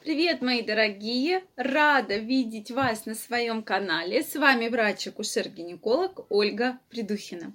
Привет, 0.00 0.42
мои 0.42 0.62
дорогие! 0.62 1.42
Рада 1.56 2.18
видеть 2.18 2.70
вас 2.70 3.04
на 3.04 3.16
своем 3.16 3.64
канале. 3.64 4.22
С 4.22 4.36
вами 4.36 4.68
врач-акушер-гинеколог 4.68 6.24
Ольга 6.28 6.78
Придухина. 6.88 7.52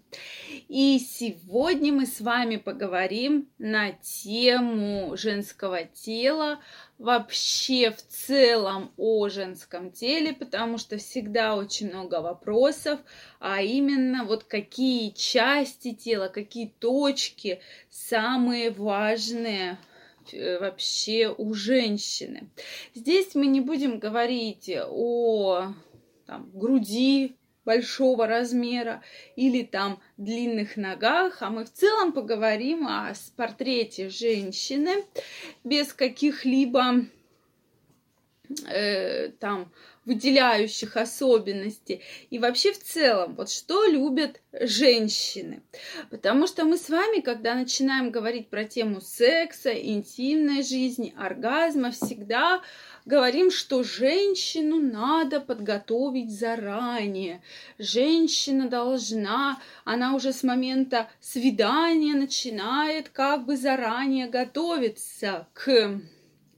И 0.67 0.99
сегодня 0.99 1.93
мы 1.93 2.05
с 2.05 2.19
вами 2.19 2.57
поговорим 2.57 3.47
на 3.59 3.93
тему 3.93 5.15
женского 5.15 5.85
тела, 5.85 6.59
вообще 6.99 7.91
в 7.91 8.05
целом 8.05 8.91
о 8.97 9.29
женском 9.29 9.89
теле, 9.89 10.33
потому 10.33 10.77
что 10.77 10.97
всегда 10.97 11.55
очень 11.55 11.91
много 11.91 12.19
вопросов, 12.19 12.99
а 13.39 13.61
именно 13.61 14.25
вот 14.25 14.43
какие 14.43 15.11
части 15.11 15.93
тела, 15.93 16.27
какие 16.27 16.67
точки 16.67 17.61
самые 17.89 18.69
важные 18.69 19.77
вообще 20.31 21.33
у 21.35 21.53
женщины. 21.53 22.49
Здесь 22.93 23.35
мы 23.35 23.47
не 23.47 23.59
будем 23.59 23.99
говорить 23.99 24.71
о 24.87 25.73
там, 26.25 26.49
груди 26.53 27.35
большого 27.65 28.27
размера 28.27 29.01
или 29.35 29.63
там 29.63 29.99
длинных 30.17 30.77
ногах, 30.77 31.41
а 31.41 31.49
мы 31.49 31.65
в 31.65 31.71
целом 31.71 32.11
поговорим 32.11 32.87
о 32.87 33.13
портрете 33.35 34.09
женщины 34.09 35.03
без 35.63 35.93
каких-либо 35.93 37.05
э, 38.67 39.29
там 39.39 39.71
выделяющих 40.05 40.97
особенностей. 40.97 42.01
И 42.29 42.39
вообще 42.39 42.73
в 42.73 42.79
целом, 42.79 43.35
вот 43.35 43.49
что 43.49 43.85
любят 43.85 44.41
женщины. 44.51 45.61
Потому 46.09 46.47
что 46.47 46.65
мы 46.65 46.77
с 46.77 46.89
вами, 46.89 47.21
когда 47.21 47.55
начинаем 47.55 48.11
говорить 48.11 48.49
про 48.49 48.65
тему 48.65 48.99
секса, 49.01 49.73
интимной 49.73 50.63
жизни, 50.63 51.13
оргазма, 51.17 51.91
всегда 51.91 52.61
говорим, 53.05 53.51
что 53.51 53.83
женщину 53.83 54.79
надо 54.79 55.39
подготовить 55.39 56.31
заранее. 56.31 57.41
Женщина 57.77 58.67
должна, 58.67 59.61
она 59.85 60.15
уже 60.15 60.33
с 60.33 60.43
момента 60.43 61.09
свидания 61.21 62.13
начинает 62.13 63.09
как 63.09 63.45
бы 63.45 63.55
заранее 63.55 64.27
готовиться 64.27 65.47
к 65.53 66.01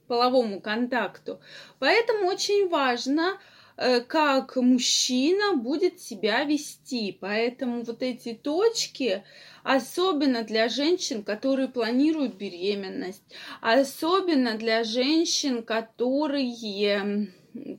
половому 0.06 0.60
контакту. 0.60 1.40
Поэтому 1.78 2.26
очень 2.28 2.68
важно, 2.68 3.38
э, 3.76 4.00
как 4.00 4.56
мужчина 4.56 5.56
будет 5.56 6.00
себя 6.00 6.44
вести. 6.44 7.16
Поэтому 7.20 7.82
вот 7.82 8.02
эти 8.02 8.34
точки, 8.34 9.24
особенно 9.62 10.42
для 10.42 10.68
женщин, 10.68 11.22
которые 11.22 11.68
планируют 11.68 12.34
беременность, 12.34 13.24
особенно 13.60 14.56
для 14.56 14.84
женщин, 14.84 15.62
которые 15.62 16.48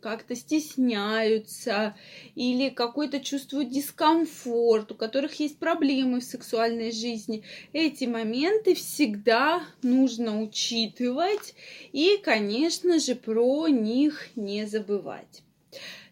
как-то 0.02 0.36
стесняются 0.36 1.96
или 2.36 2.70
какой-то 2.70 3.20
чувствуют 3.20 3.70
дискомфорт, 3.70 4.92
у 4.92 4.96
которых 4.96 5.40
есть 5.40 5.60
проблемы 5.60 6.20
в 6.20 6.24
сексуальной 6.24 6.92
жизни. 6.92 7.44
Эти 7.74 8.06
моменты 8.06 8.76
всегда 8.76 9.64
нужно 9.82 10.42
учитывать 10.42 11.56
и, 11.92 12.20
конечно 12.24 13.00
же, 13.00 13.16
про 13.16 13.68
них 13.68 14.30
не 14.36 14.66
забывать. 14.66 15.44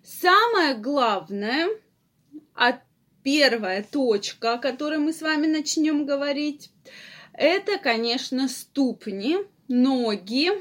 Самое 0.03 0.75
главное, 0.75 1.67
а 2.53 2.79
первая 3.23 3.83
точка, 3.83 4.53
о 4.53 4.57
которой 4.59 4.99
мы 4.99 5.13
с 5.13 5.21
вами 5.21 5.47
начнем 5.47 6.05
говорить, 6.05 6.69
это, 7.33 7.77
конечно, 7.77 8.47
ступни, 8.47 9.37
ноги, 9.67 10.51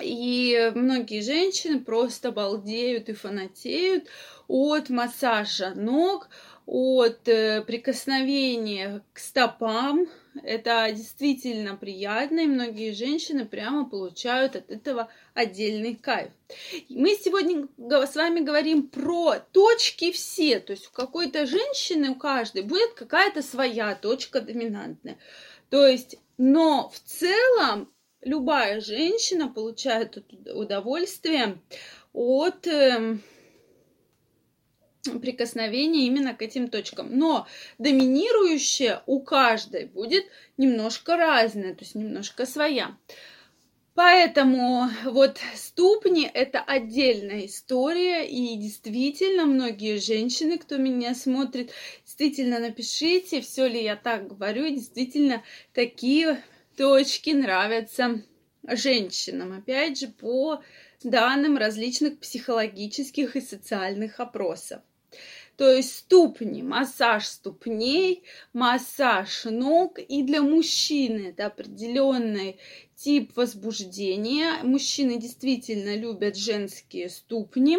и 0.00 0.72
многие 0.74 1.20
женщины 1.20 1.80
просто 1.80 2.32
балдеют 2.32 3.08
и 3.08 3.12
фанатеют 3.12 4.08
от 4.48 4.90
массажа 4.90 5.72
ног, 5.74 6.28
от 6.66 7.28
э, 7.28 7.62
прикосновения 7.62 9.02
к 9.12 9.18
стопам. 9.18 10.06
Это 10.42 10.90
действительно 10.90 11.76
приятно, 11.76 12.40
и 12.40 12.46
многие 12.46 12.92
женщины 12.92 13.44
прямо 13.44 13.88
получают 13.88 14.56
от 14.56 14.68
этого 14.70 15.08
отдельный 15.32 15.94
кайф. 15.94 16.32
Мы 16.88 17.10
сегодня 17.14 17.68
с 17.78 18.16
вами 18.16 18.40
говорим 18.40 18.88
про 18.88 19.36
точки 19.52 20.10
все, 20.10 20.58
то 20.58 20.72
есть 20.72 20.88
у 20.88 20.92
какой-то 20.92 21.46
женщины, 21.46 22.10
у 22.10 22.14
каждой 22.16 22.62
будет 22.62 22.94
какая-то 22.94 23.42
своя 23.42 23.94
точка 23.94 24.40
доминантная. 24.40 25.18
То 25.70 25.86
есть, 25.86 26.16
но 26.36 26.90
в 26.92 26.98
целом 26.98 27.88
любая 28.24 28.80
женщина 28.80 29.48
получает 29.48 30.24
удовольствие 30.52 31.58
от 32.12 32.66
э, 32.66 33.18
прикосновения 35.20 36.06
именно 36.06 36.34
к 36.34 36.42
этим 36.42 36.68
точкам. 36.68 37.16
Но 37.16 37.46
доминирующая 37.78 39.02
у 39.06 39.20
каждой 39.20 39.86
будет 39.86 40.24
немножко 40.56 41.16
разная, 41.16 41.74
то 41.74 41.84
есть 41.84 41.94
немножко 41.94 42.46
своя. 42.46 42.96
Поэтому 43.94 44.88
вот 45.04 45.38
ступни– 45.54 46.28
это 46.34 46.58
отдельная 46.60 47.46
история, 47.46 48.28
и 48.28 48.56
действительно 48.56 49.46
многие 49.46 49.98
женщины, 49.98 50.58
кто 50.58 50.78
меня 50.78 51.14
смотрит, 51.14 51.70
действительно 52.04 52.58
напишите, 52.58 53.40
все 53.40 53.68
ли 53.68 53.80
я 53.80 53.94
так 53.94 54.26
говорю, 54.26 54.68
действительно 54.68 55.44
такие 55.72 56.42
точки 56.76 57.30
нравятся 57.30 58.22
женщинам. 58.66 59.58
Опять 59.58 59.98
же, 59.98 60.08
по 60.08 60.62
данным 61.02 61.56
различных 61.56 62.18
психологических 62.18 63.36
и 63.36 63.40
социальных 63.40 64.20
опросов. 64.20 64.80
То 65.56 65.70
есть 65.70 65.98
ступни, 65.98 66.62
массаж 66.64 67.26
ступней, 67.26 68.24
массаж 68.52 69.44
ног. 69.44 70.00
И 70.00 70.24
для 70.24 70.42
мужчины 70.42 71.28
это 71.28 71.46
определенный 71.46 72.58
тип 72.96 73.36
возбуждения. 73.36 74.54
Мужчины 74.64 75.16
действительно 75.16 75.94
любят 75.94 76.36
женские 76.36 77.08
ступни. 77.08 77.78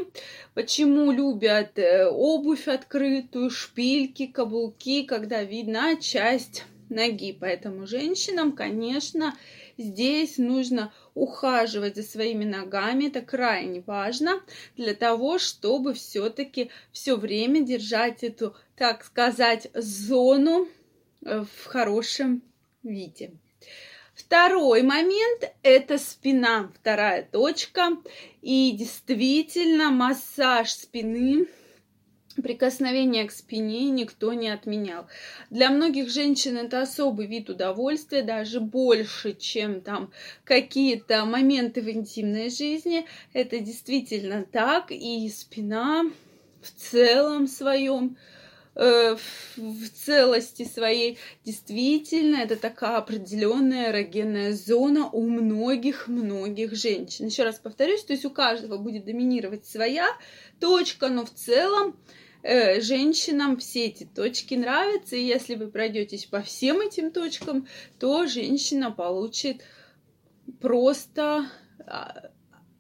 Почему 0.53 1.11
любят 1.11 1.77
э, 1.77 2.07
обувь 2.07 2.69
открытую, 2.69 3.49
шпильки, 3.49 4.27
каблуки, 4.27 5.03
когда 5.03 5.43
видна 5.43 5.97
часть 5.97 6.63
ноги. 6.89 7.37
Поэтому 7.39 7.87
женщинам, 7.87 8.51
конечно, 8.51 9.37
здесь 9.77 10.37
нужно 10.37 10.93
ухаживать 11.13 11.95
за 11.95 12.03
своими 12.03 12.45
ногами. 12.45 13.05
Это 13.05 13.21
крайне 13.21 13.81
важно 13.85 14.41
для 14.77 14.93
того, 14.93 15.37
чтобы 15.39 15.93
все-таки 15.93 16.69
все 16.91 17.15
время 17.15 17.61
держать 17.61 18.23
эту, 18.23 18.55
так 18.75 19.03
сказать, 19.03 19.69
зону 19.73 20.67
э, 21.23 21.43
в 21.43 21.65
хорошем 21.65 22.41
виде. 22.83 23.31
Второй 24.13 24.81
момент– 24.81 25.51
это 25.63 25.97
спина, 25.97 26.71
вторая 26.79 27.27
точка. 27.29 27.97
И 28.41 28.71
действительно 28.71 29.91
массаж 29.91 30.71
спины 30.71 31.47
Прикосновение 32.41 33.25
к 33.25 33.31
спине 33.31 33.89
никто 33.89 34.33
не 34.33 34.49
отменял. 34.49 35.07
Для 35.49 35.69
многих 35.69 36.09
женщин 36.09 36.57
это 36.57 36.81
особый 36.81 37.27
вид 37.27 37.49
удовольствия, 37.49 38.23
даже 38.23 38.59
больше, 38.59 39.33
чем 39.33 39.79
там 39.79 40.11
какие-то 40.43 41.23
моменты 41.23 41.81
в 41.81 41.89
интимной 41.89 42.49
жизни. 42.49 43.05
Это 43.31 43.59
действительно 43.59 44.43
так, 44.43 44.91
и 44.91 45.29
спина 45.29 46.03
в 46.61 46.71
целом 46.71 47.47
своем 47.47 48.17
э, 48.75 49.15
в 49.55 49.89
целости 49.89 50.65
своей 50.65 51.17
действительно 51.45 52.37
это 52.37 52.57
такая 52.57 52.97
определенная 52.97 53.91
эрогенная 53.91 54.51
зона 54.51 55.09
у 55.09 55.25
многих-многих 55.25 56.75
женщин. 56.75 57.27
Еще 57.27 57.43
раз 57.43 57.59
повторюсь, 57.59 58.03
то 58.03 58.11
есть 58.11 58.25
у 58.25 58.29
каждого 58.29 58.77
будет 58.77 59.05
доминировать 59.05 59.65
своя 59.65 60.07
точка, 60.59 61.07
но 61.07 61.25
в 61.25 61.31
целом 61.31 61.95
э, 62.45 62.81
женщинам 62.81 63.57
все 63.57 63.85
эти 63.85 64.03
точки 64.03 64.53
нравятся, 64.53 65.15
и 65.15 65.23
если 65.23 65.55
вы 65.55 65.67
пройдетесь 65.67 66.25
по 66.25 66.41
всем 66.41 66.81
этим 66.81 67.11
точкам, 67.11 67.67
то 67.99 68.27
женщина 68.27 68.91
получит 68.91 69.63
просто 70.61 71.49
а, 71.87 72.29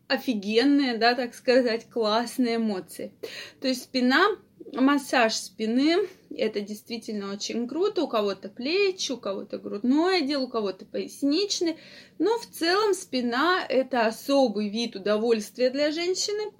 офигенные, 0.07 0.97
да, 0.97 1.15
так 1.15 1.33
сказать, 1.33 1.89
классные 1.89 2.57
эмоции. 2.57 3.11
То 3.59 3.67
есть 3.67 3.83
спина 3.83 4.27
массаж 4.73 5.33
спины. 5.33 6.07
Это 6.37 6.59
действительно 6.59 7.31
очень 7.31 7.67
круто. 7.67 8.03
У 8.03 8.07
кого-то 8.07 8.49
плечи, 8.49 9.11
у 9.11 9.17
кого-то 9.17 9.57
грудной 9.57 10.19
отдел, 10.19 10.43
у 10.43 10.47
кого-то 10.47 10.85
поясничный. 10.85 11.77
Но 12.19 12.37
в 12.37 12.45
целом 12.47 12.93
спина– 12.93 13.65
это 13.69 14.05
особый 14.05 14.69
вид 14.69 14.95
удовольствия 14.95 15.69
для 15.69 15.91
женщины. 15.91 16.51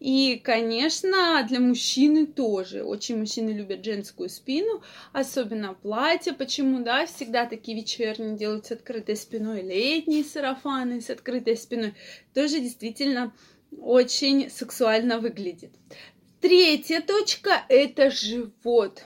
И, 0.00 0.40
конечно, 0.42 1.46
для 1.48 1.60
мужчины 1.60 2.26
тоже. 2.26 2.84
Очень 2.84 3.18
мужчины 3.18 3.50
любят 3.50 3.84
женскую 3.84 4.28
спину, 4.28 4.82
особенно 5.12 5.74
платья. 5.74 6.32
Почему, 6.34 6.84
да, 6.84 7.06
всегда 7.06 7.46
такие 7.46 7.76
вечерние 7.76 8.36
делают 8.36 8.66
с 8.66 8.72
открытой 8.72 9.16
спиной, 9.16 9.62
летние 9.62 10.24
сарафаны 10.24 11.00
с 11.00 11.08
открытой 11.08 11.56
спиной. 11.56 11.94
Тоже 12.34 12.60
действительно 12.60 13.32
очень 13.80 14.50
сексуально 14.50 15.18
выглядит. 15.18 15.70
Третья 16.40 17.00
точка– 17.00 17.64
это 17.68 18.10
живот. 18.10 19.04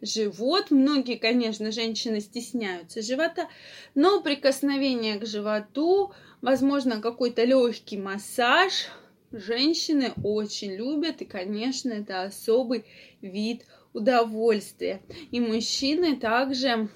Живот. 0.00 0.70
Многие, 0.70 1.16
конечно, 1.16 1.72
женщины 1.72 2.20
стесняются 2.20 3.02
живота, 3.02 3.48
но 3.94 4.20
прикосновение 4.20 5.18
к 5.18 5.26
животу, 5.26 6.12
возможно, 6.40 7.00
какой-то 7.00 7.44
легкий 7.44 7.96
массаж, 7.96 8.88
женщины 9.32 10.12
очень 10.22 10.74
любят, 10.74 11.20
и, 11.22 11.24
конечно, 11.24 11.92
это 11.92 12.22
особый 12.22 12.84
вид 13.20 13.64
удовольствия. 13.92 15.00
И 15.30 15.40
мужчины 15.40 16.16
также 16.16 16.88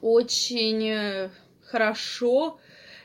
очень 0.00 0.88
э, 0.88 1.30
хорошо 1.62 2.58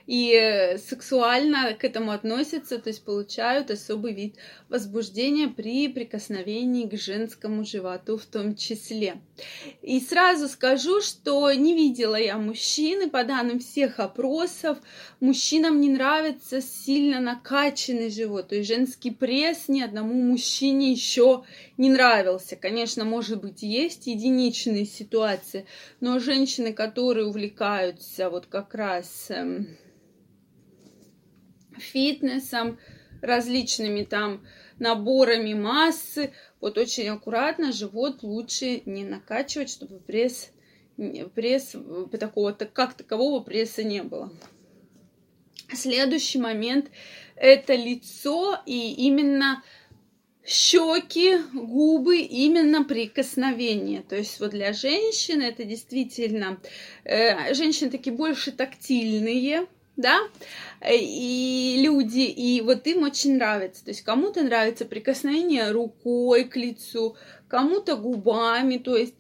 и 0.08 0.78
сексуально 0.78 1.74
к 1.74 1.84
этому 1.84 2.12
относятся, 2.12 2.78
то 2.78 2.90
есть 2.90 3.04
получают 3.04 3.72
особый 3.72 4.14
вид 4.14 4.36
возбуждения 4.70 5.48
при 5.48 5.88
прикосновении 5.88 6.88
к 6.88 6.98
женскому 6.98 7.66
животу 7.66 8.18
в 8.18 8.26
том 8.26 8.56
числе. 8.56 9.22
И 9.82 10.00
сразу 10.00 10.48
скажу, 10.48 11.02
что 11.02 11.52
не 11.52 11.76
видела 11.76 12.16
я 12.16 12.38
мужчины, 12.38 13.10
по 13.10 13.24
данным 13.24 13.60
всех 13.60 14.00
опросов, 14.00 14.78
мужчинам 15.20 15.82
не 15.82 15.90
нравится 15.90 16.62
сильно 16.62 17.20
накачанный 17.20 18.10
живот, 18.10 18.50
то 18.50 18.56
есть 18.56 18.68
женский 18.68 19.12
пресс 19.12 19.68
ни 19.68 19.82
одному 19.82 20.14
мужчине 20.14 20.92
еще 20.92 21.44
не 21.78 21.90
нравился. 21.90 22.56
Конечно, 22.56 23.06
может 23.06 23.42
быть, 23.42 23.64
есть 23.64 24.08
единичные 24.08 24.86
ситуации, 24.86 25.66
но 26.00 26.20
женщины, 26.20 26.74
которые 26.74 27.28
увлекаются 27.28 28.30
вот 28.30 28.46
как 28.46 28.74
раз 28.76 29.28
эм, 29.30 29.68
фитнесом, 31.82 32.80
различными 33.22 34.04
там 34.04 34.46
наборами 34.80 35.54
массы. 35.54 36.34
Вот 36.60 36.78
очень 36.78 37.08
аккуратно 37.10 37.72
живот 37.72 38.24
лучше 38.24 38.82
не 38.86 39.04
накачивать, 39.04 39.70
чтобы 39.70 40.00
пресс, 40.00 40.52
пресс 41.36 41.76
такого, 42.20 42.52
как 42.52 42.94
такового 42.94 43.42
пресса 43.42 43.84
не 43.84 44.04
было. 44.04 44.32
Следующий 45.74 46.40
момент 46.40 46.92
это 47.36 47.74
лицо 47.76 48.60
и 48.66 48.94
именно 49.08 49.64
щеки, 50.46 51.38
губы, 51.54 52.20
именно 52.20 52.84
прикосновение. 52.84 54.02
То 54.02 54.16
есть 54.16 54.40
вот 54.40 54.52
для 54.52 54.74
женщин 54.74 55.42
это 55.42 55.64
действительно 55.64 56.60
э, 57.04 57.54
женщины 57.54 57.90
такие 57.90 58.16
больше 58.16 58.52
тактильные, 58.52 59.68
да, 60.02 60.20
и 60.86 61.82
люди, 61.84 62.20
и 62.20 62.62
вот 62.62 62.86
им 62.88 63.04
очень 63.04 63.36
нравится. 63.38 63.86
То 63.86 63.92
есть 63.92 64.02
кому-то 64.02 64.44
нравится 64.44 64.86
прикосновение 64.86 65.72
рукой 65.72 66.46
к 66.46 66.56
лицу, 66.56 67.16
кому-то 67.48 67.96
губами, 67.96 68.78
то 68.78 68.98
есть 68.98 69.16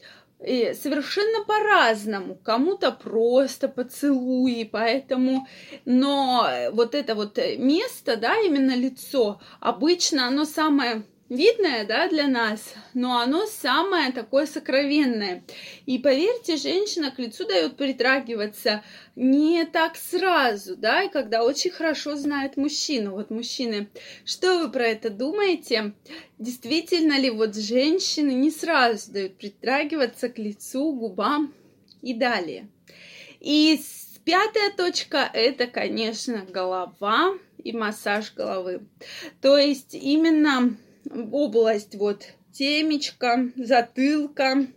и 0.45 0.73
совершенно 0.73 1.45
по-разному. 1.45 2.35
Кому-то 2.35 2.91
просто 2.91 3.67
поцелуи, 3.67 4.63
поэтому... 4.63 5.47
Но 5.85 6.49
вот 6.71 6.95
это 6.95 7.15
вот 7.15 7.37
место, 7.57 8.17
да, 8.17 8.35
именно 8.39 8.75
лицо, 8.75 9.39
обычно 9.59 10.27
оно 10.27 10.45
самое 10.45 11.03
видное, 11.31 11.85
да, 11.85 12.09
для 12.09 12.27
нас, 12.27 12.73
но 12.93 13.19
оно 13.19 13.45
самое 13.45 14.11
такое 14.11 14.45
сокровенное. 14.45 15.43
И 15.85 15.97
поверьте, 15.97 16.57
женщина 16.57 17.09
к 17.09 17.19
лицу 17.19 17.47
дает 17.47 17.77
притрагиваться 17.77 18.83
не 19.15 19.65
так 19.65 19.95
сразу, 19.95 20.75
да, 20.75 21.03
и 21.03 21.09
когда 21.09 21.45
очень 21.45 21.71
хорошо 21.71 22.17
знает 22.17 22.57
мужчину. 22.57 23.11
Вот 23.11 23.29
мужчины, 23.29 23.89
что 24.25 24.59
вы 24.59 24.69
про 24.69 24.87
это 24.87 25.09
думаете? 25.09 25.93
Действительно 26.37 27.17
ли 27.17 27.29
вот 27.29 27.55
женщины 27.55 28.31
не 28.31 28.51
сразу 28.51 29.11
дают 29.11 29.37
притрагиваться 29.37 30.27
к 30.27 30.37
лицу, 30.37 30.91
губам 30.91 31.53
и 32.01 32.13
далее? 32.13 32.67
И 33.39 33.79
пятая 34.25 34.71
точка– 34.75 35.29
это, 35.33 35.67
конечно, 35.67 36.45
голова 36.49 37.37
и 37.57 37.71
массаж 37.71 38.33
головы. 38.33 38.81
То 39.41 39.57
есть 39.57 39.93
именно 39.93 40.75
область 41.31 41.95
вот 41.95 42.25
темечка, 42.51 43.49
затылка, 43.55 44.67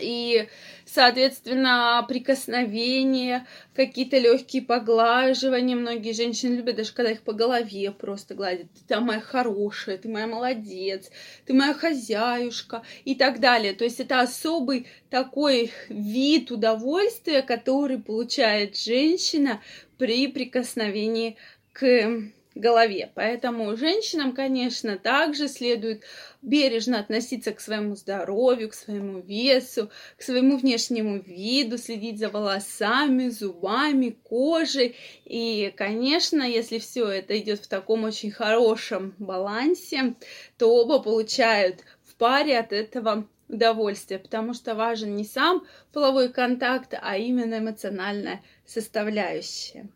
и, 0.00 0.48
соответственно, 0.86 2.04
прикосновения, 2.08 3.46
какие-то 3.74 4.18
легкие 4.18 4.62
поглаживания. 4.62 5.76
Многие 5.76 6.12
женщины 6.12 6.54
любят 6.54 6.76
даже, 6.76 6.92
когда 6.92 7.12
их 7.12 7.22
по 7.22 7.32
голове 7.32 7.90
просто 7.92 8.34
гладят. 8.34 8.66
Ты 8.88 9.00
моя 9.00 9.20
хорошая, 9.20 9.98
ты 9.98 10.08
моя 10.08 10.26
молодец, 10.26 11.10
ты 11.46 11.52
моя 11.54 11.74
хозяюшка 11.74 12.82
и 13.04 13.14
так 13.14 13.40
далее. 13.40 13.74
То 13.74 13.84
есть 13.84 14.00
это 14.00 14.20
особый 14.20 14.86
такой 15.10 15.72
вид 15.88 16.50
удовольствия, 16.50 17.42
который 17.42 17.98
получает 17.98 18.76
женщина 18.76 19.62
при 19.98 20.26
прикосновении 20.28 21.36
к 21.72 22.22
голове. 22.54 23.10
Поэтому 23.14 23.76
женщинам, 23.76 24.32
конечно, 24.32 24.96
также 24.96 25.48
следует 25.48 26.04
бережно 26.42 27.00
относиться 27.00 27.52
к 27.52 27.60
своему 27.60 27.96
здоровью, 27.96 28.68
к 28.68 28.74
своему 28.74 29.20
весу, 29.20 29.90
к 30.16 30.22
своему 30.22 30.56
внешнему 30.56 31.18
виду, 31.18 31.78
следить 31.78 32.18
за 32.18 32.28
волосами, 32.28 33.28
зубами, 33.28 34.16
кожей. 34.22 34.96
И, 35.24 35.72
конечно, 35.76 36.42
если 36.42 36.78
все 36.78 37.08
это 37.08 37.38
идет 37.38 37.60
в 37.60 37.68
таком 37.68 38.04
очень 38.04 38.30
хорошем 38.30 39.14
балансе, 39.18 40.14
то 40.58 40.74
оба 40.74 41.00
получают 41.00 41.80
в 42.04 42.14
паре 42.16 42.58
от 42.58 42.72
этого 42.72 43.26
удовольствие, 43.48 44.18
потому 44.18 44.54
что 44.54 44.74
важен 44.74 45.16
не 45.16 45.24
сам 45.24 45.64
половой 45.92 46.32
контакт, 46.32 46.94
а 47.00 47.16
именно 47.16 47.58
эмоциональная 47.58 48.42
составляющая. 48.66 49.88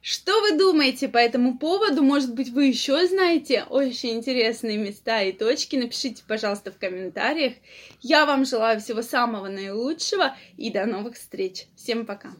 Что 0.00 0.40
вы 0.40 0.56
думаете 0.56 1.08
по 1.08 1.18
этому 1.18 1.58
поводу? 1.58 2.02
Может 2.02 2.34
быть, 2.34 2.50
вы 2.50 2.66
еще 2.66 3.06
знаете 3.06 3.64
очень 3.68 4.10
интересные 4.10 4.76
места 4.76 5.22
и 5.22 5.32
точки? 5.32 5.76
Напишите, 5.76 6.22
пожалуйста, 6.26 6.70
в 6.70 6.78
комментариях. 6.78 7.54
Я 8.00 8.26
вам 8.26 8.44
желаю 8.44 8.80
всего 8.80 9.02
самого 9.02 9.48
наилучшего 9.48 10.36
и 10.56 10.70
до 10.70 10.86
новых 10.86 11.16
встреч. 11.16 11.66
Всем 11.76 12.06
пока! 12.06 12.34